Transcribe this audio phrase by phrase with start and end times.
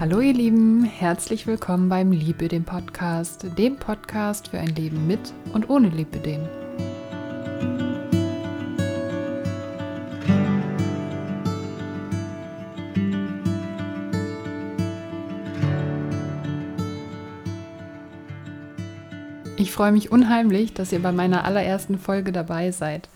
[0.00, 5.32] Hallo ihr Lieben, herzlich willkommen beim Liebe dem Podcast, dem Podcast für ein Leben mit
[5.52, 6.48] und ohne Lipödem.
[19.56, 23.08] Ich freue mich unheimlich, dass ihr bei meiner allerersten Folge dabei seid.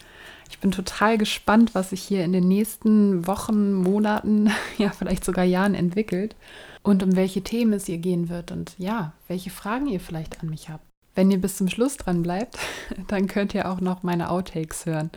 [0.48, 5.44] Ich bin total gespannt, was sich hier in den nächsten Wochen, Monaten, ja vielleicht sogar
[5.44, 6.36] Jahren entwickelt
[6.82, 10.50] und um welche Themen es hier gehen wird und ja, welche Fragen ihr vielleicht an
[10.50, 10.84] mich habt.
[11.14, 12.58] Wenn ihr bis zum Schluss dran bleibt,
[13.08, 15.10] dann könnt ihr auch noch meine Outtakes hören.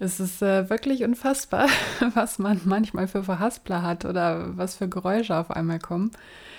[0.00, 1.68] Es ist äh, wirklich unfassbar,
[2.14, 6.10] was man manchmal für Verhaspler hat oder was für Geräusche auf einmal kommen.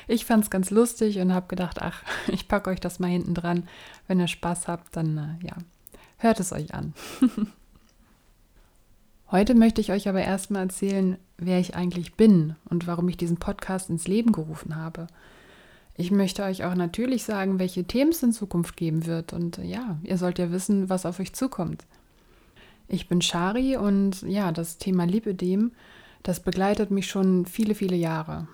[0.07, 3.33] Ich fand es ganz lustig und habe gedacht, ach, ich packe euch das mal hinten
[3.33, 3.67] dran.
[4.07, 5.55] Wenn ihr Spaß habt, dann äh, ja,
[6.17, 6.93] hört es euch an.
[9.31, 13.37] Heute möchte ich euch aber erstmal erzählen, wer ich eigentlich bin und warum ich diesen
[13.37, 15.07] Podcast ins Leben gerufen habe.
[15.97, 19.33] Ich möchte euch auch natürlich sagen, welche Themen es in Zukunft geben wird.
[19.33, 21.85] Und ja, ihr sollt ja wissen, was auf euch zukommt.
[22.87, 25.71] Ich bin Shari und ja, das Thema Lipödem,
[26.21, 28.47] das begleitet mich schon viele, viele Jahre.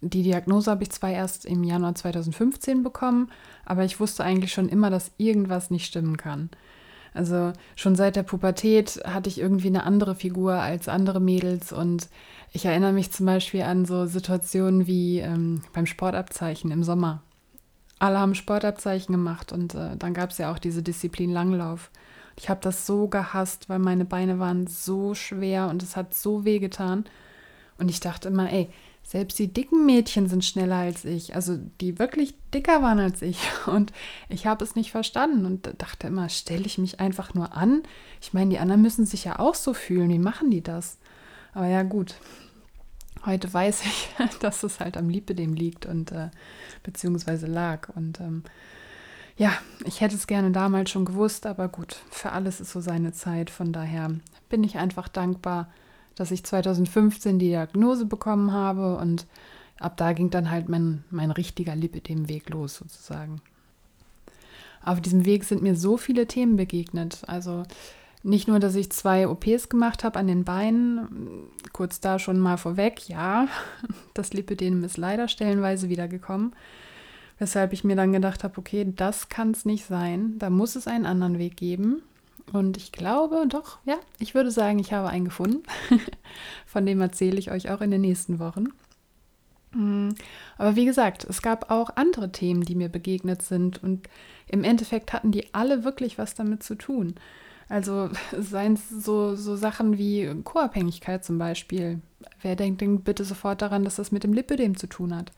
[0.00, 3.30] Die Diagnose habe ich zwar erst im Januar 2015 bekommen,
[3.64, 6.50] aber ich wusste eigentlich schon immer, dass irgendwas nicht stimmen kann.
[7.14, 12.08] Also schon seit der Pubertät hatte ich irgendwie eine andere Figur als andere Mädels und
[12.52, 17.22] ich erinnere mich zum Beispiel an so Situationen wie ähm, beim Sportabzeichen im Sommer.
[18.00, 21.90] Alle haben Sportabzeichen gemacht und äh, dann gab es ja auch diese Disziplin Langlauf.
[22.36, 26.44] Ich habe das so gehasst, weil meine Beine waren so schwer und es hat so
[26.44, 27.04] weh getan.
[27.78, 28.70] Und ich dachte immer, ey,
[29.04, 33.38] selbst die dicken Mädchen sind schneller als ich, also die wirklich dicker waren als ich.
[33.66, 33.92] Und
[34.30, 37.82] ich habe es nicht verstanden und dachte immer, stelle ich mich einfach nur an?
[38.20, 40.08] Ich meine, die anderen müssen sich ja auch so fühlen.
[40.08, 40.98] Wie machen die das?
[41.52, 42.16] Aber ja, gut.
[43.26, 44.08] Heute weiß ich,
[44.40, 46.30] dass es halt am Lipidem liegt und äh,
[46.82, 47.90] beziehungsweise lag.
[47.94, 48.42] Und ähm,
[49.36, 49.52] ja,
[49.84, 53.50] ich hätte es gerne damals schon gewusst, aber gut, für alles ist so seine Zeit.
[53.50, 54.10] Von daher
[54.48, 55.68] bin ich einfach dankbar,
[56.16, 59.26] dass ich 2015 die Diagnose bekommen habe und
[59.78, 63.40] ab da ging dann halt mein, mein richtiger Lipidem-Weg los sozusagen.
[64.84, 67.22] Auf diesem Weg sind mir so viele Themen begegnet.
[67.26, 67.64] Also
[68.22, 72.56] nicht nur, dass ich zwei OPs gemacht habe an den Beinen, kurz da schon mal
[72.56, 73.48] vorweg, ja,
[74.14, 76.54] das Lipidem ist leider stellenweise wiedergekommen.
[77.38, 80.86] Weshalb ich mir dann gedacht habe, okay, das kann es nicht sein, da muss es
[80.86, 82.02] einen anderen Weg geben.
[82.52, 85.62] Und ich glaube doch, ja, ich würde sagen, ich habe einen gefunden.
[86.66, 88.68] Von dem erzähle ich euch auch in den nächsten Wochen.
[89.72, 90.10] Mm,
[90.56, 94.08] aber wie gesagt, es gab auch andere Themen, die mir begegnet sind und
[94.46, 97.14] im Endeffekt hatten die alle wirklich was damit zu tun.
[97.68, 102.00] Also seien es so, so Sachen wie Co-Abhängigkeit zum Beispiel.
[102.40, 105.32] Wer denkt denn bitte sofort daran, dass das mit dem Lipödem zu tun hat?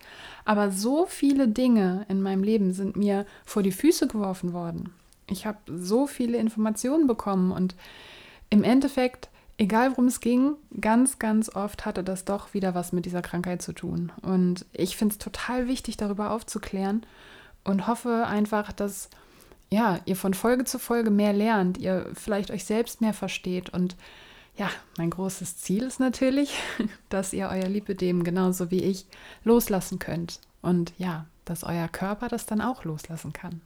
[0.45, 4.91] Aber so viele Dinge in meinem Leben sind mir vor die Füße geworfen worden
[5.29, 7.75] ich habe so viele Informationen bekommen und
[8.51, 9.29] im Endeffekt,
[9.59, 13.63] egal worum es ging, ganz, ganz oft hatte das doch wieder was mit dieser Krankheit
[13.63, 14.13] zu tun.
[14.23, 17.05] Und ich finde es total wichtig, darüber aufzuklären
[17.65, 19.11] und hoffe einfach, dass
[19.69, 23.97] ja, ihr von Folge zu Folge mehr lernt, ihr vielleicht euch selbst mehr versteht und
[24.57, 26.57] ja, mein großes Ziel ist natürlich,
[27.09, 29.07] dass ihr euer Lipidem genauso wie ich
[29.45, 33.61] loslassen könnt und ja, dass euer Körper das dann auch loslassen kann.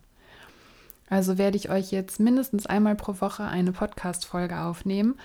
[1.11, 5.17] Also werde ich euch jetzt mindestens einmal pro Woche eine Podcast-Folge aufnehmen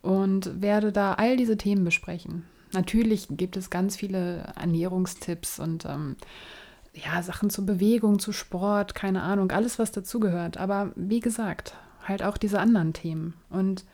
[0.00, 2.46] und werde da all diese Themen besprechen.
[2.72, 6.16] Natürlich gibt es ganz viele Ernährungstipps und ähm,
[6.94, 10.56] ja, Sachen zur Bewegung, zu Sport, keine Ahnung, alles, was dazugehört.
[10.56, 13.34] Aber wie gesagt, halt auch diese anderen Themen.
[13.50, 13.84] Und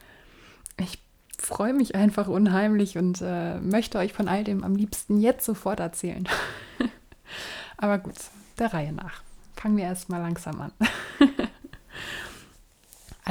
[0.79, 1.03] ich
[1.37, 5.81] freue mich einfach unheimlich und äh, möchte euch von all dem am liebsten jetzt sofort
[5.81, 6.23] erzählen.
[7.77, 8.15] Aber gut,
[8.59, 9.23] der Reihe nach
[9.63, 10.71] fangen wir erstmal langsam an.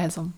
[0.03, 0.31] also,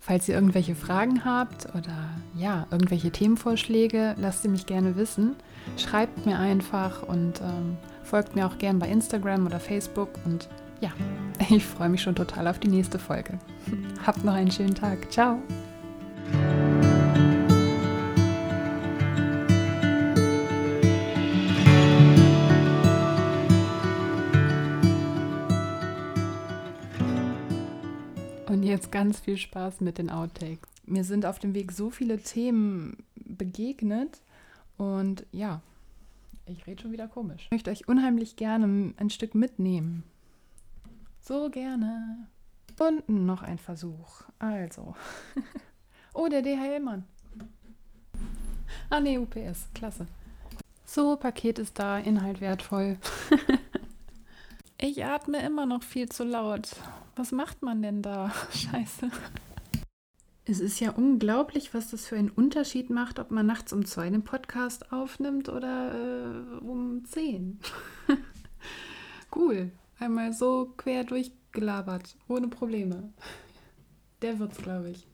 [0.00, 5.36] falls ihr irgendwelche Fragen habt oder ja, irgendwelche Themenvorschläge, lasst sie mich gerne wissen.
[5.76, 10.48] Schreibt mir einfach und ähm, folgt mir auch gerne bei Instagram oder Facebook und
[10.80, 10.90] ja,
[11.50, 13.38] ich freue mich schon total auf die nächste Folge.
[14.06, 15.10] Habt noch einen schönen Tag.
[15.12, 15.40] Ciao.
[28.68, 30.68] Jetzt ganz viel Spaß mit den Outtakes.
[30.84, 34.22] Mir sind auf dem Weg so viele Themen begegnet
[34.76, 35.60] und ja,
[36.46, 37.44] ich rede schon wieder komisch.
[37.46, 40.04] Ich möchte euch unheimlich gerne ein Stück mitnehmen.
[41.20, 42.26] So gerne.
[42.78, 44.22] Und noch ein Versuch.
[44.38, 44.94] Also.
[46.14, 47.04] oh, der DHL-Mann.
[48.88, 49.68] Ah, nee, UPS.
[49.74, 50.06] Klasse.
[50.84, 52.96] So, Paket ist da, Inhalt wertvoll.
[54.80, 56.76] ich atme immer noch viel zu laut.
[57.16, 58.32] Was macht man denn da?
[58.52, 59.10] Scheiße.
[60.44, 64.08] Es ist ja unglaublich, was das für einen Unterschied macht, ob man nachts um zwei
[64.08, 67.60] den Podcast aufnimmt oder äh, um zehn.
[69.36, 69.72] cool.
[69.98, 73.12] Einmal so quer durchgelabert, ohne Probleme.
[74.22, 75.06] Der wird's, glaube ich.